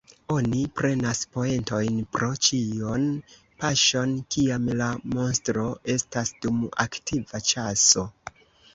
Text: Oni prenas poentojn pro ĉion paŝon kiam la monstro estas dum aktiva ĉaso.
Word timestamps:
Oni 0.35 0.59
prenas 0.79 1.19
poentojn 1.35 1.99
pro 2.15 2.29
ĉion 2.47 3.05
paŝon 3.65 4.17
kiam 4.37 4.67
la 4.83 4.91
monstro 5.15 5.69
estas 5.99 6.37
dum 6.47 6.69
aktiva 6.89 7.47
ĉaso. 7.55 8.13